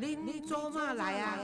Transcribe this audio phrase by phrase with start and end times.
[0.00, 1.36] 恁恁做嘛来啊？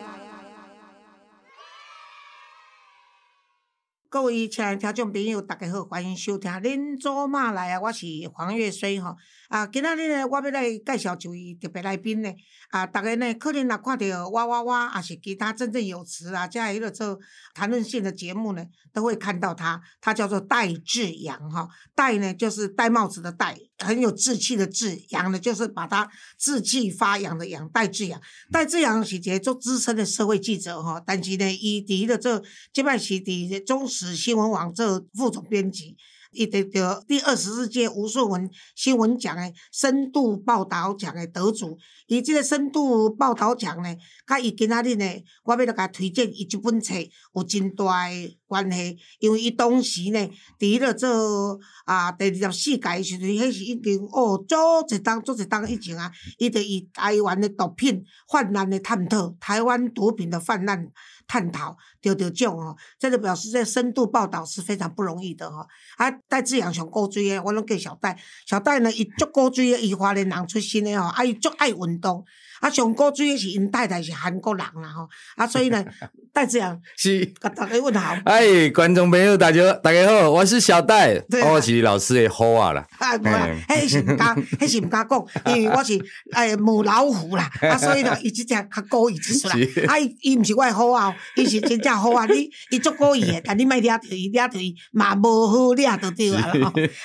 [4.08, 9.16] 各位亲爱的听众朋友，大家好，欢迎收听《恁做嘛来啊》，我是黄月水吼。
[9.54, 12.28] 啊，今仔日呢，我要来介绍一位特别来宾呢。
[12.70, 17.16] 啊，大家呢可能若看到哇哇哇，还是其他振振有词啊，这迄个做
[17.54, 19.80] 谈论性的节目呢，都会看到他。
[20.00, 27.68] 他叫做戴志阳哈，戴呢就是戴帽子的戴，很有志气的志，阳呢就是把他志气发扬的扬。
[27.68, 35.96] 戴志阳，戴志阳是一个做资深的社会记者哈，但是呢，伊伫的做即摆是伫中时新闻网做副总编辑。
[36.34, 43.96] 伊得着第二十四届吴顺文新闻奖诶深度报道奖诶得主，伊即个深度报道奖呢，
[44.26, 45.04] 甲伊今仔日呢，
[45.44, 46.94] 我要来甲推荐伊即本册
[47.34, 60.90] 有真大诶关系，因为伊当时呢，伫咧做啊第二十四届时阵，迄是已经哦，做一档做一档以前啊，伊就以台湾诶毒品泛滥诶探讨，台湾毒品的泛滥。
[61.26, 65.66] 探讨得得奖哦，这就表示这深度报道是非常不容易的哈。
[65.96, 68.18] 啊，戴志阳上高追诶，我拢给小戴。
[68.46, 72.24] 小戴呢，伊足高追诶，伊华人人出身诶吼，啊，伊足爱运动。
[72.64, 75.06] 啊，上高追诶是因太太是韩国人啦吼。
[75.36, 75.84] 啊，所以呢，
[76.32, 78.16] 戴志阳是，甲大家问好。
[78.24, 82.86] 哎，观众朋友大家大家好，我是小戴， 我是老师的好啊啦。
[82.98, 85.98] 啊，无啦，迄是毋敢，迄是毋敢讲，因为我是
[86.32, 87.50] 哎母老虎啦。
[87.60, 89.54] 啊，所以呢， 伊即只较高一出来。
[89.86, 91.14] 啊，伊毋是我的好啊。
[91.36, 92.24] 伊是真正好啊！
[92.26, 96.48] 你伊足故意诶，但你莫掠着伊，掠着伊嘛无好掠着对啊！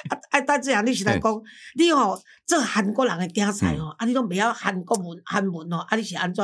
[0.10, 1.42] 啊，啊，戴志阳，你是来讲，
[1.76, 2.18] 你吼
[2.50, 6.44] 做韩国人的竞赛吼，啊，你拢袂晓韩国文、韩文哦，啊，你是安怎？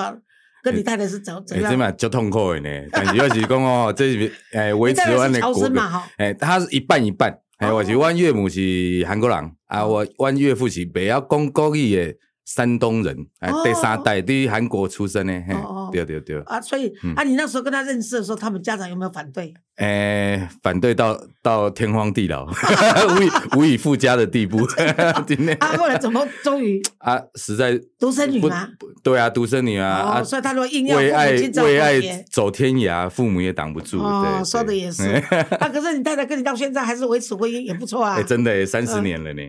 [0.63, 1.71] 跟你太太是怎怎样？
[1.71, 12.17] 这嘛足痛苦的呢，但是要是讲哦， 这是诶维持阮的国嘛诶，他是一半一半，诶，我是阮岳母是韩国人，啊，我阮岳父是袂晓讲国语诶。
[12.45, 15.55] 山东人，哎，第三代的韩国出生的，嘿，
[15.91, 16.39] 对对对。
[16.43, 19.51] 啊，所以啊，你那时候跟他认识的时候，他们家长有没有反对？
[19.77, 22.45] 诶，反对到到天荒地老，
[23.17, 24.59] 无以无以复加的地步。
[25.59, 26.81] 啊，后来怎么终于？
[26.99, 28.69] 啊，实在独生女吗？
[29.03, 29.89] 对啊，独生女啊。
[29.89, 31.99] 啊，所以他说硬要为爱为爱
[32.31, 33.99] 走天涯，父母也挡不住。
[33.99, 35.03] 哦，说的也是。
[35.59, 38.15] 啊，可是你太太跟你到现在还是维持婚姻，也不错啊。
[38.15, 39.41] 哎，真的，三十年了呢。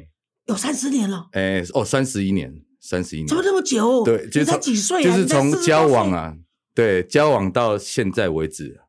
[0.46, 1.26] 有三十年了。
[1.32, 2.52] 哎，哦，三十一年。
[2.80, 4.04] 三十一年，怎么那么久？
[4.04, 5.04] 对，就才几岁啊？
[5.04, 6.34] 就是从交往啊，
[6.74, 8.80] 对，交往到现在为止，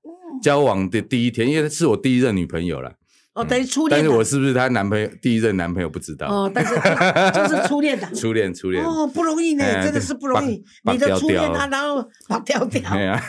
[0.41, 2.93] 交往的第一天，因为是我第一任女朋友了。
[3.37, 3.99] 哦，等于初恋。
[3.99, 5.07] 但是我是不是她男朋友？
[5.21, 6.27] 第一任男朋友不知道。
[6.27, 8.07] 哦，但是就是初恋的。
[8.15, 8.83] 初恋，初恋。
[8.83, 10.63] 哦，不容易呢，真的是不容易。
[10.83, 12.81] 你的初恋他然后跑掉 掉，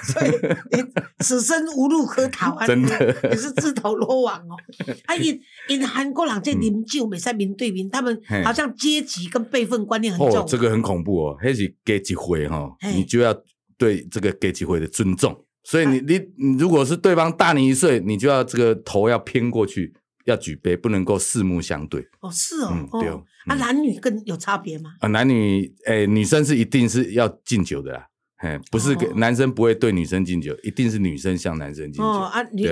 [0.03, 0.31] 所以
[0.73, 0.85] 你
[1.19, 2.67] 此生无路可逃啊！
[2.67, 4.57] 真的，你是自投罗网哦。
[5.05, 5.39] 啊，因
[5.69, 10.41] 因韩国人这饮酒，美在民对民，他们好像阶级跟辈分观念很重。
[10.41, 13.35] 哦，这个很恐怖哦，还是给机会哈，你就要
[13.77, 15.45] 对这个给机会的尊重。
[15.71, 19.93] 所以你你你如果是对方大你一岁，你就要这个头要偏过去，
[20.25, 22.09] 要举杯，不能够四目相对。
[22.21, 23.23] 哦，是哦，对哦。
[23.45, 24.95] 啊，男女更有差别吗？
[25.01, 28.07] 啊，男女诶，女生是一定是要敬酒的啦。
[28.39, 32.05] 哎，不是给男生不会对女生敬酒，一定是女生向男生敬酒。
[32.05, 32.63] 哦啊，你，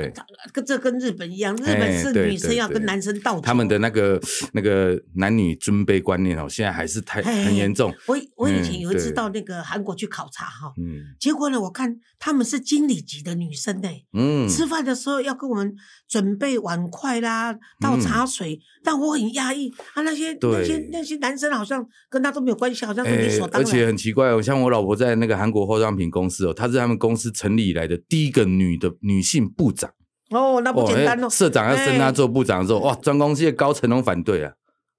[0.53, 4.21] 跟这跟日本一样，日本是女生要跟男生倒酒他们的那个
[4.53, 7.93] 那个男女尊卑观念哦，现在还是太很严重。
[8.07, 15.75] 我我以前有一次到那个韩国去考察哈，嗯，结果呢，我看他们是经理级的女生呢，嗯，吃饭的时候要跟我们
[16.09, 23.69] 准备碗筷啦，倒茶水，但我很压抑啊，那些那些那些男生好像跟他都没有关系，好像是理所当然。
[23.69, 25.67] 而且很奇怪哦，像我老婆在那个韩国。
[25.67, 29.91] 化妆品公司哦，她是他们公司成立以来的第一个女的女性部长
[30.31, 31.29] 哦，那不简单哦。
[31.29, 34.53] 社长要升她做部长的时候，哇，专公司的高层都反对啊。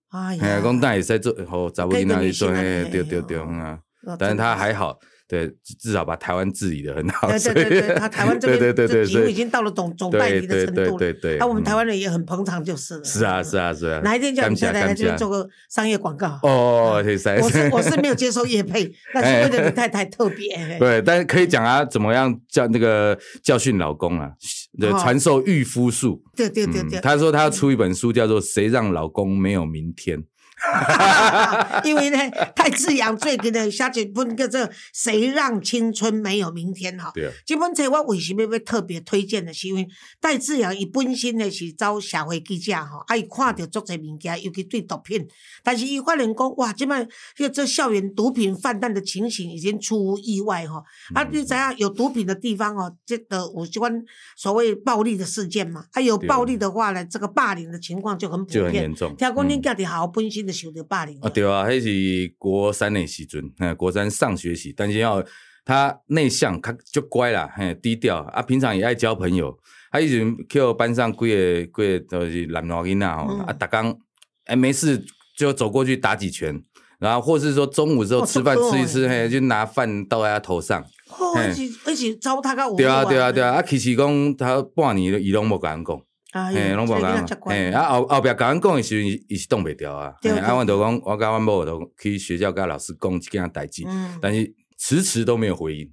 [0.09, 3.79] 哎呀，公大也在做，哦，找不到哪里做，哎，丢丢丢啊。
[4.17, 7.27] 但是她还好，对，至少把台湾治理的很好。
[7.27, 10.97] 对对对对，他台湾这边对对对对，几乎已经到了总总代理的程度了。
[10.97, 13.03] 对对对，啊，我们台湾人也很捧场就是了。
[13.03, 13.99] 是啊是啊是啊。
[14.05, 16.39] 哪一天叫你太太来这边做个商业广告？
[16.43, 17.37] 哦，可以塞。
[17.41, 20.47] 我是我是没有接受业配， 但是为了你太太特别。
[20.79, 24.31] 对，但是可以讲啊，怎么样教那个教训老公啊？
[24.79, 26.23] 对，传授御夫术。
[26.37, 27.01] 对对对对。
[27.01, 30.19] 他说他要出一本书，叫做《谁让老公没有明天》。
[31.85, 32.17] 因为呢，
[32.55, 34.59] 戴志扬最近的写一本叫做
[34.91, 37.11] 《谁让青春没有明天》哈。
[37.13, 37.31] 对啊。
[37.45, 39.53] 这本书我为什么要特别推荐呢？
[39.53, 39.87] 是因为
[40.19, 45.27] 戴志扬伊本身呢是做社会记者哈，啊伊看到足侪物件，尤其对毒品，
[45.63, 50.83] 但是伊发现讲哇，即摆这这校园毒品泛滥的情形已经出乎意外哈。
[51.13, 54.03] 啊，你知影有毒品的地方哦，这个有这款
[54.35, 55.85] 所谓暴力的事件嘛？
[55.91, 58.63] 啊，有暴力的话呢，这个霸凌的情况就很普遍。
[58.63, 59.09] 就很严重。
[59.15, 60.46] 听讲恁家己好好本身。
[60.51, 65.23] 受到霸凌啊，对啊，迄是国三的时阵，嗯，国三上学期，但是要
[65.65, 69.57] 他内向，他就乖啦，嘿，低调啊，平常也爱交朋友，
[69.91, 73.97] 他以前去班上几个几个都是男娃囡仔吼，啊，打刚
[74.45, 75.05] 哎没事
[75.37, 76.63] 就走过去打几拳，
[76.99, 86.01] 然后或是说中午之后吃饭吃一吃，嘿，就拿饭倒在他头上，哦，一起一起糟蹋个，对啊对啊对啊，啊，其实讲他半年伊拢无甲人讲。
[86.45, 90.07] 哎，拢无讲，哎，啊后后壁甲阮讲的时候，伊是挡袂掉啊。
[90.07, 93.83] 啊，阮就讲，我甲阮某都去学校甲老师讲即件代志，
[94.21, 95.91] 但是迟迟都没有回应。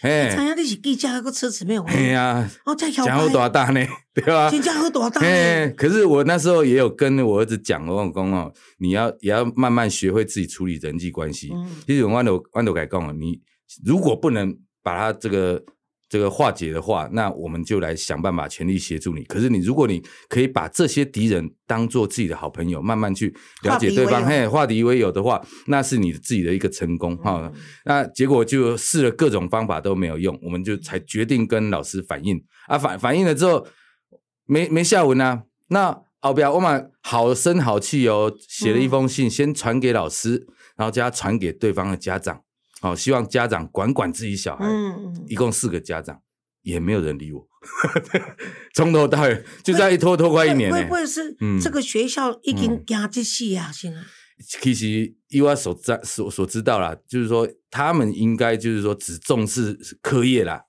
[0.00, 1.98] 哎，知影你是记者，还迟迟没有回应。
[1.98, 3.80] 哎呀，哦，真好大大呢，
[4.12, 4.50] 对吧？
[4.50, 5.20] 真好大大。
[5.20, 11.52] 哎，可是我那时候也有跟我儿子讲，我讲哦，你要也要慢慢学会自己处理人际关系。
[11.86, 13.40] 其实阮都阮都甲讲了，你
[13.84, 15.62] 如果不能把他这个。
[16.08, 19.24] 这个化解的话，那我们就来想办法，全力协助你。
[19.24, 27.52] 可是你，如果你可以把这些敌人当做自己的好朋友，慢慢去了解对方，嘿，化敌为友的话，那是你自己的一个成功哈。
[27.84, 32.78] 那结果就试了各种方法都没有用，我们就才决定跟老师反映啊。
[32.78, 33.66] 反反映了之后，
[34.46, 35.42] 没没下文啊。
[35.70, 42.42] 那后边我们好声好气哦，写了一封信，先传给老师，然后叫他传给对方的家长。
[42.80, 44.64] 好，希望家长管管自己小孩。
[44.66, 46.20] 嗯，一共四个家长，
[46.62, 47.48] 也没有人理我。
[48.74, 50.70] 从头到尾就在一拖拖快一年。
[50.70, 53.70] 会不会是这个学校已经惊这些啊？
[53.72, 54.00] 现在
[54.60, 60.64] 其实以我所知所所知道啦，就是说他们应该就是说只重视课业啦。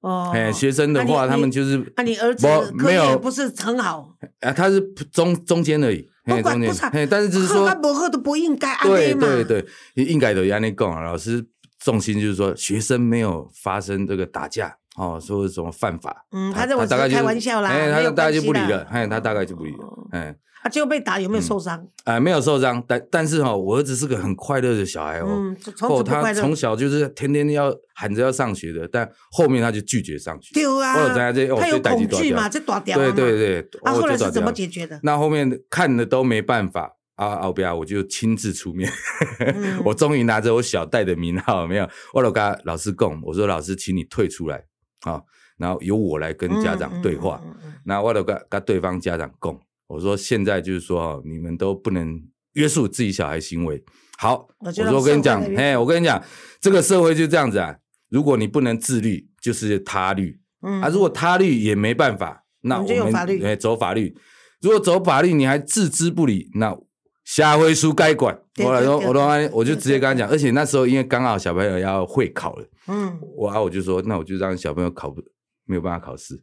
[0.00, 4.78] 哦，哎，学生的话，他们就是啊，你儿子没有不是很好啊，他是
[5.10, 6.09] 中中间而已。
[6.36, 11.02] 不管不差，但是就是说，他不喝都不应该对对对，应该都安尼讲啊。
[11.02, 11.44] 老师
[11.78, 16.26] 重心就是说，学生没有发生这个打架哦，说什么犯法。
[16.32, 20.36] 嗯，他认为是开玩笑啦，哎，他大概就不理了，哎，他大概就不理了，哎。
[20.62, 21.82] 他就被打，有没有受伤？
[22.04, 25.56] 啊，没有受伤，但但是哈，我儿子是个很快乐的小孩哦。
[25.80, 30.52] 哦，他从小就是天天要喊着要上学的，但后面他就拒绝上学。
[30.52, 33.80] 对啊，他有恐惧嘛，这大掉对对对。
[33.84, 35.00] 啊，后来是怎么解决的？
[35.02, 38.92] 那后面看了都没办法啊，奥比亚我就亲自出面，
[39.82, 44.62] 我终于拿着我小戴的名号，没有，我老跟老师供，我说老师，请你退出来
[45.00, 45.22] 啊，
[45.56, 47.42] 然后由我来跟家长对话。
[47.84, 49.58] 那我都跟跟对方家长供。
[49.86, 53.82] 我说现在就是说，你们都不能约束自己小孩行为。
[54.18, 56.22] 好，我说我跟你讲，哎，我跟你讲，
[56.60, 57.76] 这个社会就这样子啊。
[58.08, 60.40] 如果你不能自律，就是他律。
[60.62, 64.14] 嗯，啊，如果他律也没办法，那我们哎走法律。
[64.60, 66.76] 如果走法律你还置之不理，那
[67.24, 68.38] 下回书该管。
[68.64, 69.20] 我来说，我都
[69.52, 70.28] 我就直接跟他讲。
[70.28, 75.22] 而且那时候因为刚好小朋友要会考了，嗯，我啊我就说，那我就让小朋友考不
[75.64, 76.40] 没有办法考试，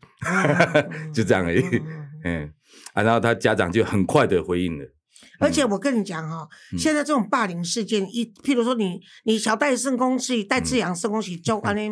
[1.13, 1.63] 就这样而已，
[2.24, 2.51] 嗯。
[2.94, 4.86] 啊，然后他家长就很快的回应了。
[5.39, 11.89] 而且我跟你讲哈，现在这种霸凌事件，一譬如说你你小戴圣公是戴志扬圣公是做安尼，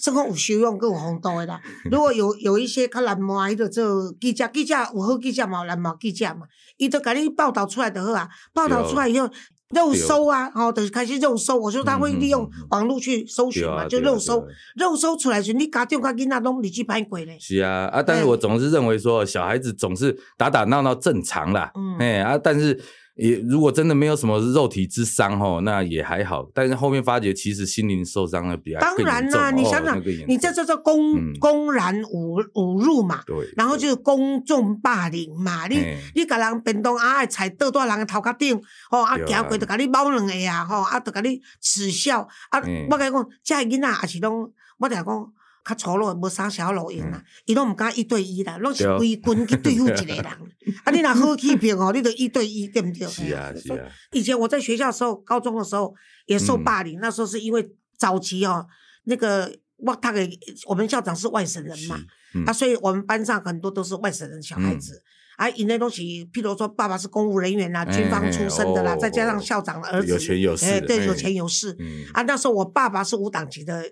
[0.00, 1.60] 圣公有修养佮有风度的啦。
[1.90, 6.46] 如果有有一些较蓝毛的做记者，记者有好记者嘛，蓝毛记者嘛，
[6.78, 9.28] 伊都给你报道出来的好啊，报道出来以后。
[9.70, 11.56] 肉搜啊，哦，等开始肉搜。
[11.56, 17.38] 我说他会利用网络去搜寻嘛，就肉搜，肉搜出来时，你家长家囡仔拢你去拍鬼嘞。
[17.38, 22.82] 是啊，啊，但是我总是认为说，小孩子总是打打闹闹正常啦，哎啊，但是。
[23.20, 26.48] 也如果真的没有什么肉体之伤哦，那也还好。
[26.54, 35.66] 但是后面发觉其实心灵受伤的比较当然啦，你想想，你这叫做公公然侮侮辱嘛，对，然后就是公众霸凌嘛。
[35.66, 35.76] 你
[36.14, 38.58] 你甲人便当啊，踩倒在人的头壳顶，
[38.90, 42.58] 吼啊，行过就甲你猫两下啊，吼啊，就甲你耻笑啊。
[42.90, 45.32] 我甲你讲，这囡仔也是拢，我听讲。
[45.64, 50.24] 较粗鲁，无啥小路用啦，伊拢毋敢一对一啦，拢是规群去对付一个人。
[50.84, 53.06] 啊，你若好欺骗哦， 你得一对一，对不对？
[53.08, 53.88] 是啊，是啊。
[54.12, 55.94] 以前我在学校的时候，高中的时候
[56.26, 58.66] 也受霸凌，那时候是因为早期哦，
[59.04, 60.30] 那个我他给
[60.66, 61.98] 我们校长是外省人嘛，
[62.34, 65.02] 嗯啊，所以我们班上很多都是外省人小孩子。
[65.36, 71.74] 啊，以那东西，譬如说，爸爸是公务人员啦，哎军方出身的啦，再加上校长的儿子，有权有势哎对，哎有权有势。
[71.78, 73.84] 嗯啊，那时候我爸爸是无党籍的呃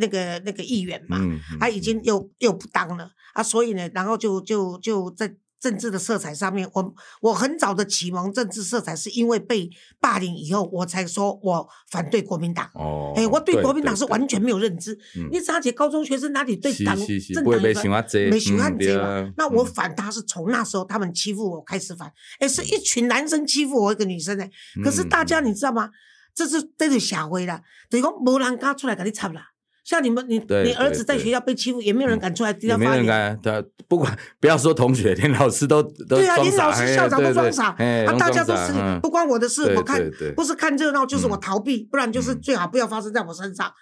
[0.00, 9.68] 那个那个议员嘛，嗯他已经又又不当了啊，所以呢，然后就就就在政治的色彩上面，我我很早的启蒙政治色彩是因为被
[10.00, 12.70] 霸凌以后，我才说我反对国民党。
[12.72, 14.98] 哦，哎、我对国民党是完全没有认知。
[15.16, 19.32] 嗯你查起高中学生哪里对党是是是政不会被党没喜欢这没喜欢这嘛？
[19.36, 24.50] 那我嗯反他是从那时候他们欺负我开始反，哎、是一群男生欺负我一个女生哎、
[24.82, 25.90] 可是大家嗯你知道吗？
[26.34, 29.48] 这是这是社会啦，等于讲没人敢出来跟你插啦。
[29.84, 33.06] 像你们，你你儿子在学校被欺负，也没有人敢出来替也没人他发言。
[33.06, 40.00] 敢，对，不管不要说同学，连老师都 都对啊，连老师、哎校长都装傻，哎啊，大家都是装傻嗯不关我的事，我看
[40.36, 43.72] 不是看热闹就是我嗯逃避，不然就是嗯最好不要发生在我身上。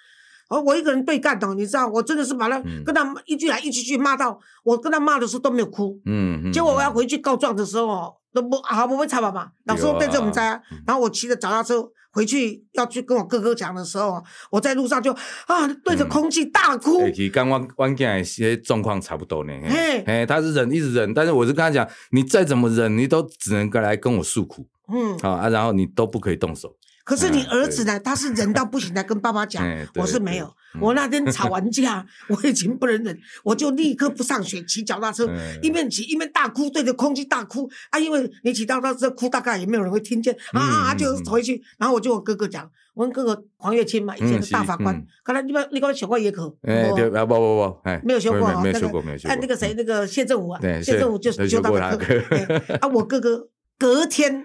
[0.50, 6.00] 而我一个人对干的，你知道，我真的是把他嗯跟他一句来一句去骂到，我跟他骂的时候都没有哭。
[6.06, 11.86] 嗯嗯，结果我要嗯回去告状的时候哦，都不啊不会吵爸爸，老师对啊对这我们在啊嗯，然后我骑着脚踏车
[12.18, 14.20] 回去要去跟我哥哥讲的时候，
[14.50, 15.12] 我在路上就
[15.46, 19.52] 啊对着嗯空气大哭欸，其实跟我我囝的些状况差不多呢。
[19.68, 26.74] 嘿哎，他是忍一直忍，但是我是跟他讲，你再怎么忍，你都只能来跟我诉苦嗯，好啊，然后你都不可以动手。
[27.08, 27.98] 可是你嗯儿子呢？
[28.00, 30.54] 他是忍到不行才跟爸爸讲我是没有。
[30.78, 37.98] 我那天吵完架， 我已经不能忍，我就立刻不上学，骑脚踏车，嗯一面骑一面大哭，对着空气大哭啊！
[37.98, 40.92] 因为你骑脚踏车哭，大概也没有人会听见啊啊啊！
[40.92, 49.32] 嗯就嗯回去，然后我就我哥哥讲，我跟哥哥黄月清嘛，以前的大法官嗯，刚才你们你刚才学过也可，哎，不不不，哎，没有修过哦，那个没有学过，没有学过。
[49.32, 52.08] 哎，那个谁，那个谢振武啊，谢振武就是修大修过他法官。
[52.68, 53.48] 哎啊，我哥哥
[53.78, 54.44] 隔天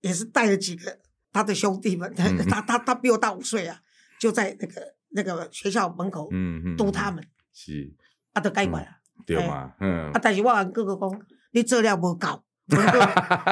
[0.00, 0.98] 也是带了几个
[1.32, 3.78] 他的兄弟们，嗯 他他他比我大五岁啊，
[4.18, 7.22] 就在那个那个学校门口嗯嗯，堵他们，
[7.52, 7.92] 是，
[8.32, 8.96] 啊，都改管啊。
[9.26, 11.20] 对嘛，嗯啊，，但是我跟哥哥讲，
[11.52, 12.42] 你做了无够。
[12.70, 12.98] 阮哥，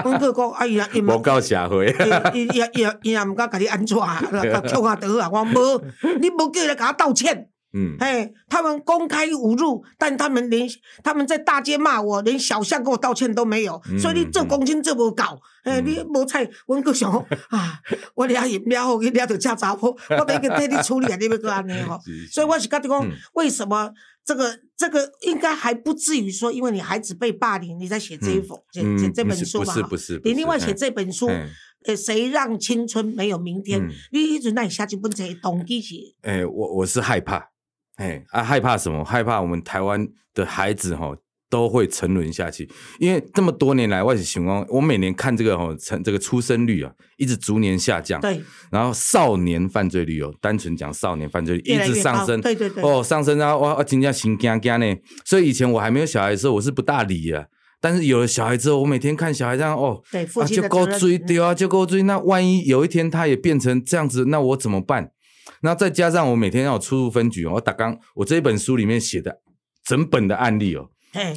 [0.05, 1.87] 阮哥讲，啊，伊也伊嘛无够社会。
[2.35, 5.29] 伊伊伊伊也伊也毋敢甲你安怎啊，甲跳下倒啊。
[5.29, 5.83] 我无，
[6.21, 7.51] 你无叫伊来甲我道歉。
[7.73, 10.69] 嗯，哎，他们公开侮辱，但他们连
[11.05, 15.23] 他们在大街骂我，连小巷跟我道歉都没有，嗯所以你做公斤做无够，
[15.65, 15.85] 嘿，嗯。
[15.85, 17.13] 你无菜，阮个想
[17.51, 17.81] 啊，
[18.15, 21.99] 我掠饮料后去掠着车查甫，我都已经替你处理啊，你要个安尼吼。
[22.33, 23.93] 所以我是跟你讲嗯，为什么
[24.25, 28.99] 这个这个应该还不至于说，因为你孩子被霸凌，你在写这一封写嗯。
[28.99, 29.75] 写这本书吧？
[29.75, 31.49] 不是不是，你另外写嗯这本书，嗯
[31.87, 33.81] 呃，谁让青春没有明天？
[33.81, 33.89] 嗯？
[34.13, 37.51] 你一直那你下这本册动机是，哎、我我是害怕，
[37.99, 39.05] 哎啊，害怕什么？
[39.05, 41.15] 害怕我们台湾的孩子哈
[41.51, 48.41] 都会沉沦下去，因为这么多年来，外籍情况，我每年看这个哈成这个出生率啊，一直逐年下降，对，
[48.71, 54.97] 然后少年犯罪率哦，单纯讲少年犯罪率一直上升，对对对哦，上升啊，哇，我真正心惊惊呢。
[55.25, 57.47] 所以以前我还没有小孩的时候，我是不大理啊。
[57.81, 62.03] 但是有了小孩之后，我每天看小孩这样哦，对父啊，就够追对啊，就够追。
[62.03, 65.13] 那万一有一天他也变成这样子，那我怎么办？
[65.63, 69.41] 那再加上我每天要出入分局哦，我打刚我这一本书里面写的
[69.85, 70.91] 整本的案例哦，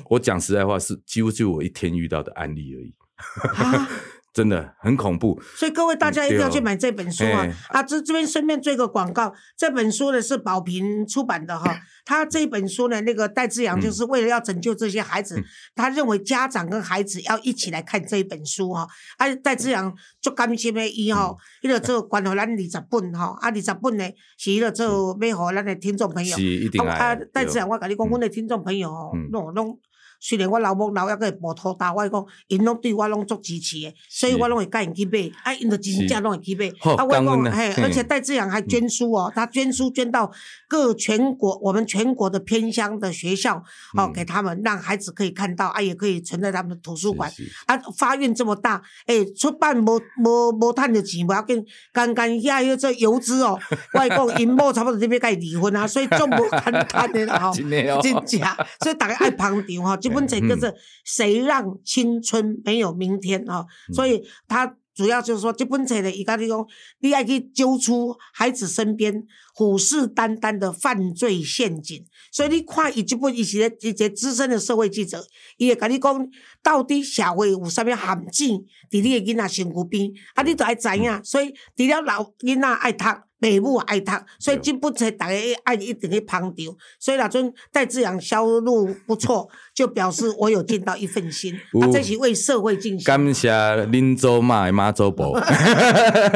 [0.09, 2.93] 我讲实在话是几乎就我一天遇到的案例而已，
[3.57, 3.89] 啊，
[4.33, 5.41] 真的很恐怖。
[5.55, 7.79] 所以各位大家一定要去买这本书啊哎！
[7.79, 11.77] 啊，这这边顺便做一个广告，这本书呢是宝瓶出版的哈。
[12.05, 15.43] 他这本书呢，那个戴志阳就是为了要拯救这些孩子，嗯
[15.75, 18.87] 他认为家长跟孩子要一起来看这一本书哈。
[19.17, 26.43] 啊，戴志阳做甘心的伊嗯吼，伊就做关乎咱二十本吼，啊，二十本呢是伊就做要互咱的听众朋友是。
[26.43, 29.77] 一定啊，戴志对阳，我甲你讲，阮的听众朋友吼嗯，拢拢。
[30.21, 36.67] 虽然我老母老抑个无土大，我讲因拢对我拢足支持的，所以我拢会甲因去买，啊，因就真正拢会去买。
[36.95, 40.31] 啊，我讲，嘿，而且戴志阳还捐书哦，他捐书捐到
[40.69, 43.57] 各全国我们全国的偏乡的学校
[43.97, 47.31] 哦，嗯给他们让孩子可以看到，啊，也可以存在他们的图书馆。
[47.65, 53.57] 啊，发愿这么大，诶、出版无无无趁着钱，无要紧，干干遐迄这游资哦，
[53.95, 57.51] 我跟你讲，因某差不多这边甲伊离婚啊，所以种无简单的啦吼。
[57.57, 59.97] 真的哦，真假，所以大家爱捧场哈。
[59.97, 60.65] 这 本册就是
[61.03, 66.65] 《谁让青春没有明天》哈，所以他主要就是说，这本册呢，伊甲你讲，
[66.99, 69.23] 你爱去揪出孩子身边
[69.55, 72.05] 虎视眈眈的犯罪陷阱。
[72.31, 75.25] 所以你看伊这本，伊是咧一个资深的社会记者，
[75.57, 76.29] 伊会甲你讲，
[76.61, 77.97] 到底社会有啥物陷
[78.31, 78.57] 阱
[78.89, 81.23] 伫你的囡仔身躯边，啊，你都爱知影。
[81.23, 83.05] 所以除了老囡仔爱读，
[83.41, 86.53] 父母爱读，所以这部册大家爱一定去捧场。
[86.99, 93.03] 所以那阵戴志扬销路不错， 就表示我有尽到一份心，啊，这是为社会尽心。
[93.03, 93.51] 感谢
[93.87, 95.39] 林州妈妈周伯，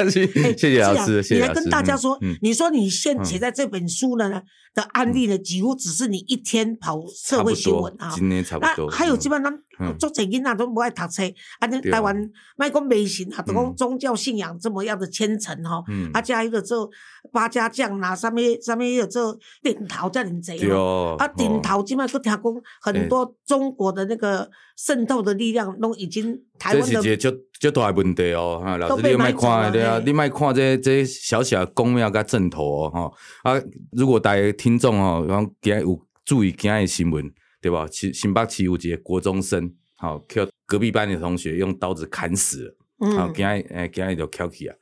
[0.09, 4.41] 谢谢老师，谢谢你来跟大家说，你说你现写在这本书呢
[4.75, 8.11] 的案例呢，几乎只是你一天跑社会新闻啊。
[8.13, 8.89] 今年差不多。
[8.89, 9.59] 还有基本上，
[9.97, 11.23] 做这囡仔都不爱读册，
[11.59, 12.15] 啊，台湾
[12.57, 15.81] 卖讲迷信啊，都讲宗教信仰这么样的虔诚哈，
[16.13, 16.89] 啊，加一个做
[17.31, 22.43] 八家将啦，上面上面有做顶头这样子哦，啊，顶头基本上都听讲
[22.81, 26.87] 很多中国的那个渗透的力量都已经台湾的。
[26.87, 37.33] 这是一就就大问题哦，哈，老师你卖看对啊，你卖看这这小小公庙甲正头哦，哈，啊，如果大家听众哦，然后今日有注意今日的新闻。
[37.61, 37.87] 对吧？
[37.91, 44.75] 新新北市有一个国中生，好，叫隔壁班的同学用刀子砍死了，好，今日诶，今日就翘起啊。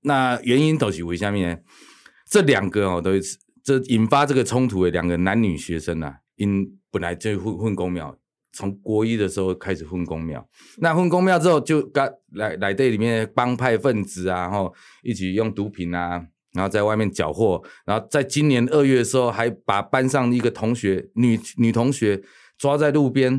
[0.00, 1.58] 那原因都是为什么呢？
[2.26, 8.16] 这两个哦，都是这引发这个冲突的两个男女学生啊，因本来就混混公庙，
[8.54, 10.46] 从国一的时候开始混公庙，
[10.78, 16.26] 那混公庙之后就跟来来队里面帮派分子啊，然后一起用毒品啊。
[16.54, 22.22] 然后在外面缴获，然后在今年二月的时候，还把班上一个同学女女同学
[22.56, 23.32] 抓在路边，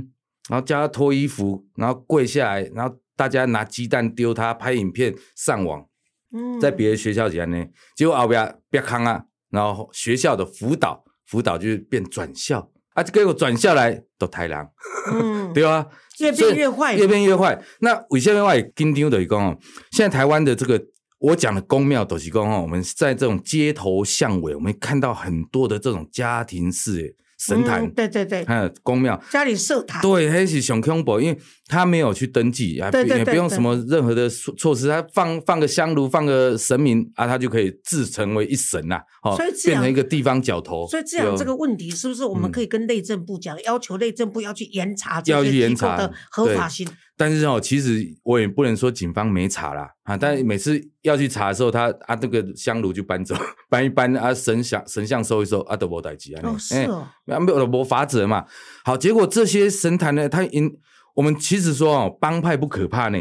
[0.50, 5.88] 然后叫她脱衣服，然后跪下来，然后大家拿鸡蛋丢她，拍影片上网。
[6.34, 14.68] 嗯，在别的学校前呢，结果后边别康啊，然后学校的辅导辅导就变转校啊，结果转下来都太狼，
[15.14, 15.86] 嗯， 对吧？
[16.18, 17.62] 越变越坏，越变越坏。
[17.82, 19.56] 那为什么外紧张的一个哦？
[19.92, 20.84] 现在台湾的这个。
[21.20, 29.22] 我讲的公庙都是公哦，我们在这种街头巷尾，我们看到很多的这种家庭式神坛，对对对，还有宫庙。
[29.30, 31.38] 家里设坛，对，还是熊恐怖，因为
[31.68, 40.88] 他没有去登记，也也不用什么任何的措措施，他放放个香炉，放个神明啊，他就可以自成为一神呐，哦，变成一个地方角头。
[40.88, 46.88] 所以这样这个问题是不是我们可以跟内政部讲，要求内政部要去严查这些机构的合法性？
[47.17, 50.17] 但是哦，其实我也不能说警方没查啦啊！
[50.17, 53.34] 但每次要去查的时候，他啊这个香炉就搬走，
[53.69, 56.41] 搬一搬啊神像神像收一收啊都无代志啊！
[56.43, 58.45] 哦，是哦，没有没法则嘛。
[58.84, 60.69] 好，结果这些神坛呢，他因
[61.15, 63.17] 我们其实说哦，帮派不可怕呢，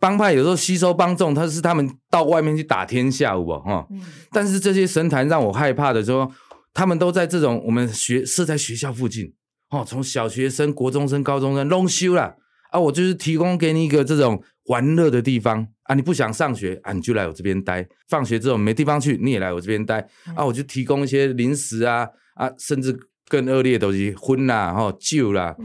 [0.00, 3.86] 帮派有时候吸收帮众，他是他们到外面去打天下，不哈？
[3.90, 4.00] 嗯。
[4.32, 6.32] 但是这些神坛让我害怕的说，
[6.72, 9.34] 他们都在这种我们学设在学校附近
[9.68, 12.36] 哦，从小学生、国中生、高中生弄修了。
[12.70, 15.94] 啊，我就是提供给你一个这种玩乐的地方啊！
[15.94, 17.86] 你不想上学啊，你就来我这边待。
[18.08, 20.44] 放学之后没地方去，你也来我这边待啊！
[20.44, 22.94] 我就提供一些零食啊啊，甚至
[23.28, 25.56] 更恶劣的东西，荤啦、哈酒啦，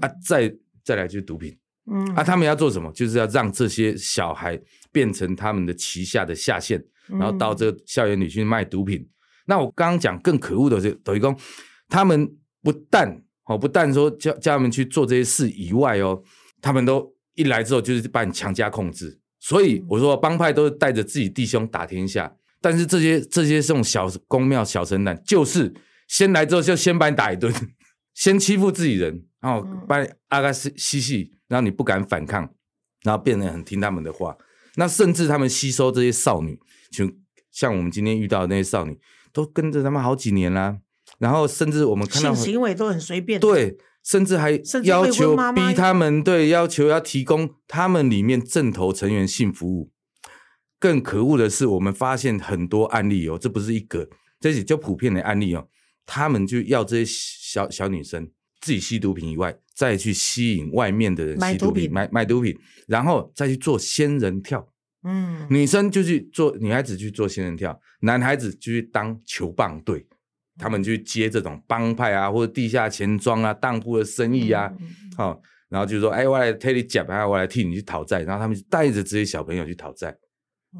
[0.00, 0.52] 啊，再
[0.84, 1.56] 再来就是毒品。
[1.90, 2.90] 嗯，啊，他们要做什么？
[2.92, 9.08] 就是要让这些小孩变成他们的旗下的下线，然后到这个校园里去卖毒品。
[9.46, 11.34] 那我刚刚讲更可恶的是，等于说
[11.88, 12.28] 他们
[12.62, 16.20] 不但哦，不但说叫叫他们去做这些事以外哦。
[16.60, 25.72] 他们都一来之后就是把你强加控制，所以我说帮派都是带着自己弟兄打天下，但是这些这些这种小公庙小神男，就是
[26.08, 27.52] 先来之后就先把你打一顿，
[28.14, 32.52] 先欺负自己人，然后把你阿嘎西嬉戏，然后你不敢反抗，
[33.04, 34.36] 然后变得很听他们的话，
[34.74, 36.58] 那甚至他们吸收这些少女，
[36.90, 37.08] 就
[37.52, 38.98] 像我们今天遇到的那些少女，
[39.32, 40.78] 都跟着他们好几年啦，
[41.18, 43.78] 然后甚至我们看到行为都很随便，对。
[44.08, 44.52] 甚至还
[44.84, 49.92] 要求逼他们，对，要求要提供他们里面正头成员性服务。
[50.78, 54.08] 更可恶的是，我们发现很多案例哦，这不是一个，
[54.40, 55.68] 这是就普遍的案例哦。
[56.06, 58.30] 他们就要这些小小女生
[58.62, 64.66] 自己吸毒品以外，再去吸引外面的人吸毒品，买买毒品，然后再去做仙人跳。
[65.04, 70.06] 嗯，女生就去做，女孩子去做仙人跳，男孩子就去当球棒队。
[70.58, 74.72] 他们去接这种帮派啊，或者地下钱庄啊、当铺的生意啊，
[75.16, 80.16] 好，然后就说：“哎，我来替你讲，哎，我来替你去讨债。”然后他们带着这些小朋友去讨债，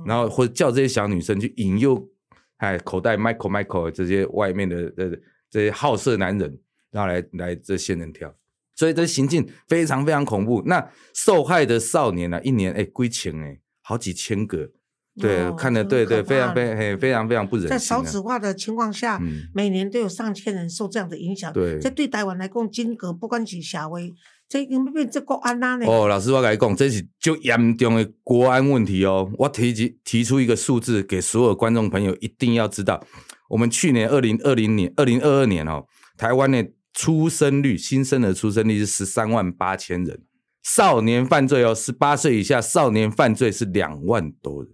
[0.04, 2.08] 然后或者叫这些小女生去引诱，
[2.56, 6.58] 哎，口袋 Michael Michael 这些外面的的这些好色男人，
[6.90, 8.34] 然后来来这仙人跳，
[8.74, 10.62] 所以这行径非常非常恐怖。
[10.66, 14.70] 那受害的少年呢，一年哎归情哎，好几千个。
[15.18, 17.70] 对，看的对对，非常非常非常非常不忍心。
[17.70, 19.20] 在少子化的情况下，
[19.54, 21.52] 每年都有上千人受这样的影响。
[21.52, 24.14] 对，这对台湾来讲，金额不管是社会，
[24.48, 25.86] 这因为变这国安呐呢。
[25.86, 29.30] 哦，老师我跟你讲，这是就严重的国安问题哦。
[29.38, 33.04] 我提提提出一个数字给所有观众朋友，一定要知道，
[33.50, 35.84] 我们去年二零二零年、二零二二年哦，
[36.16, 40.20] 台湾的出生率新生儿出生率是十三万八千人，
[40.62, 44.72] 少年犯罪哦，十八岁以下少年犯罪是两万多人。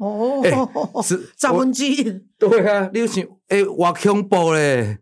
[0.00, 0.50] 哦哎，
[1.02, 1.84] 是三我分之，
[2.38, 4.98] 对啊，你有想，哎，哇恐怖嘞！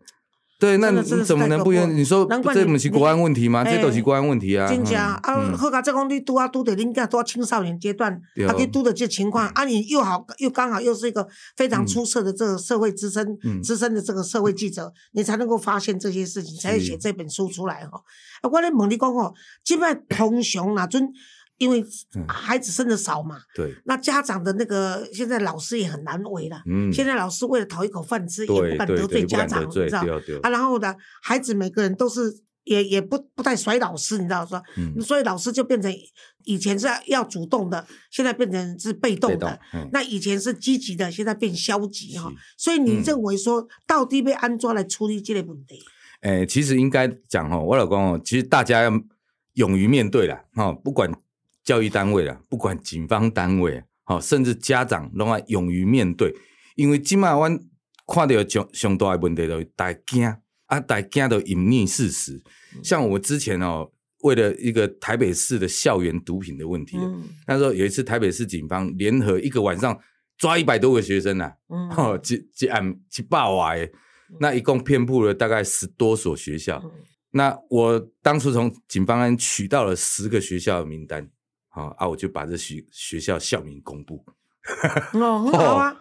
[0.59, 1.83] 对，那你怎么能不愿？
[1.83, 3.63] 太恐怖了你说这不是国安问题吗？
[3.63, 4.67] 这都是国安问题啊！
[4.67, 17.91] 真正嗯啊，嗯好甲再讲，你拄啊拄着恁囝拄啊青少年阶段，对啊，去拄着这情况，啊，你又好又刚好又是一个非常出色的这个社会资深嗯资深的这个社会记者，你才能够发现这些事情，才会写这本书出来哈。
[18.41, 19.33] 啊，我咧问你讲哦，
[19.63, 21.09] 即摆通常哪阵，
[21.59, 22.25] 因为嗯。
[22.27, 26.63] 孩子生的少嘛，对，那家长的那个现在老师也很难为了。
[26.65, 30.01] 嗯，现在老师为了讨一口饭吃，也不敢得罪家长，知道？
[30.41, 35.93] 啊，然后呢，孩子每个人都是也也不不太甩老师，你知道说，嗯，所以老师就变成
[36.45, 39.37] 以前是要主动的，现在变成是被动的。
[39.37, 39.89] 动嗯。
[39.93, 42.65] 那以前是积极的，现在变消极哈是。
[42.65, 43.03] 所以你嗯。
[43.03, 45.79] 认为说，到底被安装来处理这类问题？
[46.21, 48.91] 诶、其实应该讲哦，我老公哦，其实大家要
[49.53, 51.09] 勇于面对了，哈、不管
[51.69, 56.33] 教育单位啦，不管警方单位，好、甚至家长拢要勇于面对，
[56.75, 57.59] 因为今麦阮
[58.11, 60.25] 看到上上大的问题就是大家惊
[60.65, 62.41] 啊，大家惊都隐匿事实。
[62.83, 63.87] 像我之前哦，
[64.23, 67.23] 为了一个台北市的校园毒品的问题，嗯。
[67.45, 69.95] 那时候有一次台北市警方联合一个晚上
[70.39, 71.87] 抓一百多个学生呐、嗯。
[71.95, 73.91] 哦，几几暗几百瓦诶，
[74.39, 76.81] 那一共遍布了大概十多所学校。
[76.83, 76.91] 嗯。
[77.33, 81.29] 那我当初从警方安取到了十个学校的名单，
[81.69, 84.25] 好、啊，我就把这学学校校名公布，
[85.13, 85.95] 哦，很好啊。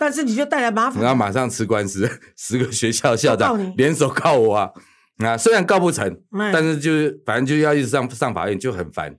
[0.00, 2.08] 但是你就带来麻烦，然后马上吃官司，
[2.38, 4.70] 十个学校校长联手告我啊！
[5.18, 6.08] 啊，虽然告不成，
[6.38, 9.14] 哎但是就是反正就要一直上上法院，就很烦。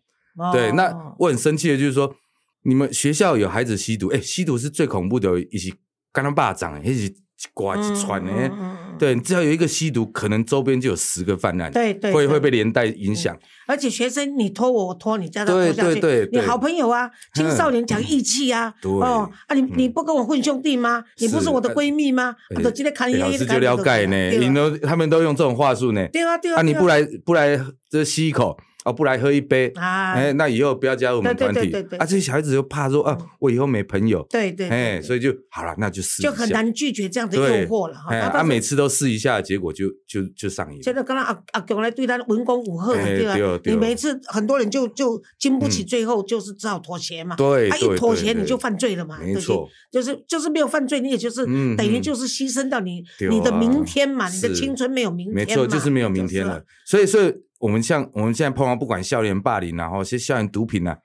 [0.51, 2.15] 对，哦那我很生气的就是说，
[2.63, 5.73] 你们学校有孩子吸毒，哎，吸毒是最恐怖的，一起
[6.11, 7.15] 跟他霸掌，一起
[7.53, 8.31] 刮一串呢。
[8.33, 12.13] 嗯嗯嗯嗯对，只要有一个吸毒，可能周边就有十个泛滥，对对对。
[12.13, 13.38] 会会被连带影响。
[13.67, 16.25] 而且学生你拖我，我拖你，这样对拖下去，对对。
[16.27, 19.91] 对你好朋友啊，青少年讲义气啊，哦啊，你你嗯。
[19.91, 21.03] 不跟我混兄弟吗？
[21.17, 22.36] 你不是是我的闺蜜吗？
[22.51, 26.08] 哎我都今天看你哎老师就了解呢，你都他们都用这种话术呢。
[26.12, 32.06] 对啊对啊，啊，你不来不来这吸一口，啊，不来喝一杯，啊，哎，那以后不要加入我们对对团体对对对啊。
[32.06, 36.48] 这些小孩子就怕说啊嗯，我以后没朋友，对对，哎，所以以就好了，那就试一就很。
[36.56, 38.30] 难拒绝这样的诱惑了哈。
[38.30, 40.84] 他，每次都试一下，结果就就就上瘾了。
[40.84, 43.58] 现在刚刚阿阿公来对他文攻武吓，哎对吧对？
[43.60, 47.36] 对你每次很多人就就经不起，嗯最后就是只好妥协嘛。
[47.36, 51.43] 他对他一妥对对协你就犯罪了嘛，没错，就是就是没有犯罪，你也就是
[51.76, 56.63] 等于就是牺牲到你对你的啊明天嘛，你的青春没有明天，没错，就是没有明天就是了。
[56.86, 57.34] 所以，所以
[57.65, 60.99] 我们像我们现在碰到不管校园霸凌啊，或是校园毒品啊，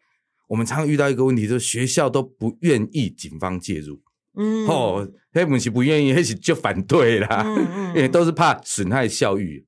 [0.47, 3.99] 我们常常遇到一个问题，就是学校都不愿意警方介入。
[4.37, 9.67] 嗯，哦，黑不是不愿意，黑是就反对啦，嗯嗯 因为都是怕损害校誉，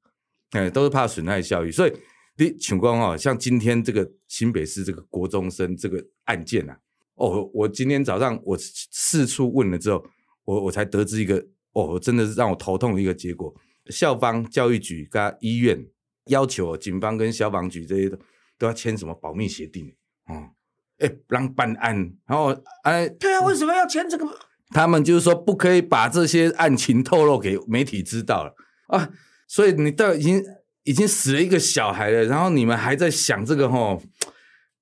[0.50, 1.72] 哎，都是怕损害校誉。
[1.72, 1.92] 所以
[2.36, 6.76] 你请光哦，像今天这个新北市这个国中生这个案件啊，
[7.14, 10.04] 哦，我今天早上我四处问了之后，
[10.44, 13.54] 我我才得知一个哦，真的是让我头痛的一个结果。
[13.86, 15.86] 校方、教育局跟医院
[16.26, 18.18] 要求警方跟消防局这些都
[18.58, 19.92] 都要签什么保密协定
[20.26, 20.50] 哦，
[20.98, 24.26] 哎，让办案，然后哎，对啊，为什么要签这个？
[24.70, 28.54] 他们就是说不可以把这些案情透露给媒体知道了
[28.86, 29.10] 啊，
[29.46, 30.42] 所以你到已经
[30.84, 34.00] 已经死了一个小孩了，然后你们还在想这个吼，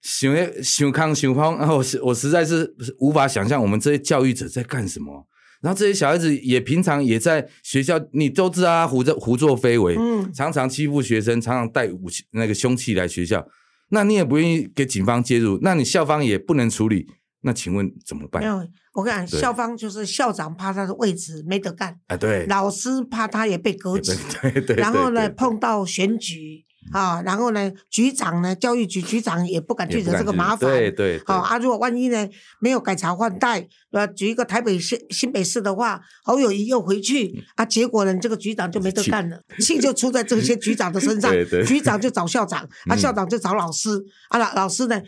[0.03, 5.27] 想想康想方，然后我我实在是无法想象我们这些教育者在干什么。
[5.61, 13.47] 然后这些小孩子也平常也在学校，你都知道他胡作胡作非为，嗯常常欺负学生，常常带武器那个凶器来学校，
[13.91, 17.07] 那你也不愿意给警方介入，那你校方也不能处理，
[17.43, 18.49] 那请问怎么办没？
[18.49, 31.23] 有，我跟你讲，校方就是校长怕他的位置没得干，啊，对，老师怕他也被革职，对对对，然后呢碰到选举啊，然后呢局长呢教育局局长也不敢去惹这个麻烦，对对，对。
[31.27, 37.03] 好、啊，如果万一呢没有改朝换代，呃，举一个台北市新北市的话，侯友谊又回嗯。
[37.03, 42.99] 去啊，结果呢，这个局长就没得干了， 气就出在这些局长的身上 对对，局长就找校长， 啊，嗯。
[42.99, 45.01] 校长就找老师，啊，老老师呢。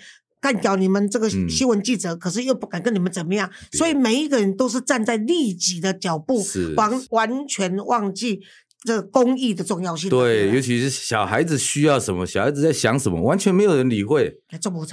[0.42, 1.48] 干掉你们这个嗯。
[1.48, 8.40] 新闻记者，可是又不敢跟你们怎么样，所以每一个人都是站在利己的脚步，完完全忘记
[8.84, 10.10] 这个公益的重要性。
[10.10, 14.40] 对，尤尤其是小孩子需要什么，小孩子在想什么，完全没有人理会。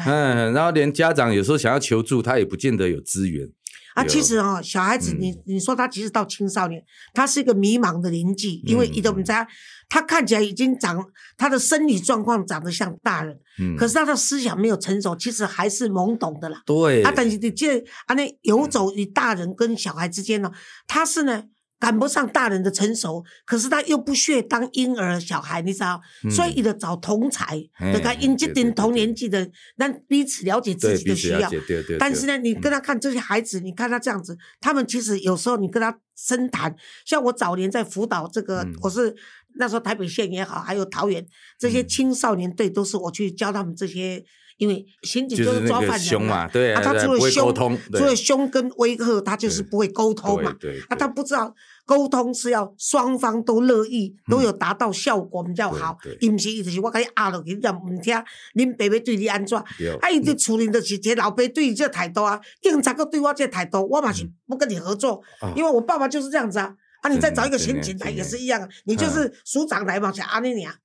[0.05, 3.47] 嗯，然后连家长有时候想要求助，他也不见得有资源。
[3.95, 6.81] 啊，其实哦，小孩子你，嗯你说他即使到青少年，
[7.13, 9.45] 他是一个迷茫的年纪，因为嗯一个我们家
[9.89, 11.03] 他看起来已经长，
[11.35, 16.61] 他的生理状况长得像大人，嗯，可是他的思想没有成熟，其实还是懵懂的啦。
[16.65, 20.51] 对啊，等于你这啊那游走于大人跟小孩之间呢，
[20.87, 21.43] 他是呢
[21.79, 26.29] 赶不上大人的成熟，可是他又不屑当婴儿小孩，你知道，嗯。
[26.29, 31.49] 所以伊就找同才，嘿就跟因这对对对定同年纪的，让彼此了解自己的需要。
[31.97, 38.73] 但是呢，你嗯跟他看这些孩子，你看他这样子，他们其实有时候你跟他深谈，像我早年在辅导这个，嗯。
[38.81, 39.15] 我是
[39.55, 41.25] 那时候台北县也好，还有桃园
[41.57, 41.87] 这些嗯。
[41.87, 44.23] 青少年队，都是我去教他们这些，
[44.59, 47.53] 因为刑警就是抓犯人凶嘛，对啊，他除了凶
[47.93, 50.53] 除了凶跟威吓，他就是不会沟通嘛。
[50.59, 56.27] 对对啊，他不知道沟通是要双方都乐意，都有达到效果比较好对对。
[56.27, 58.13] 伊毋是，伊就是我甲你压落去，你若毋听，
[58.55, 59.57] 恁爸爸对你安怎？
[59.77, 66.75] 对啊，伊伫厝里就是一个老爸对伊这个态度啊，警察个对我这个态度，我嘛是嗯不跟你合作，啊因为我爸爸就是这样子啊。
[67.01, 70.73] 啊，你再找一个刑警来也是一样啊，你就是署长来嘛，像安尼尔。
[70.73, 70.75] 啊，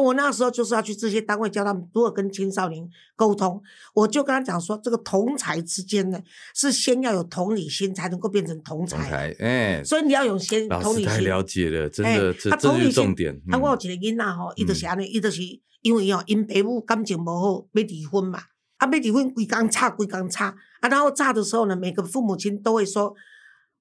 [0.00, 3.60] 我那时候就是要去这些单位教他们如何跟青少年沟通，
[3.94, 6.18] 我就跟他讲说，这个同才之间呢，
[6.54, 9.34] 是先要有同理心，才能够变成同才。
[9.38, 11.08] 哎，所以你要有先同理心。
[11.08, 13.34] 师太了解了，真哎的，这啊这同理重点。
[13.50, 15.42] 啊，嗯我有一个囡仔吼，伊就是安尼，伊就是
[15.82, 18.40] 因为哦，因爸母感情无好，要离婚嘛。
[18.78, 20.46] 啊，要离婚，规工吵，规工吵。
[20.46, 23.14] 啊，然后吵的时候呢，每个父母亲都会说：“